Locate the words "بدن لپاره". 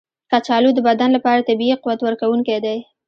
0.87-1.45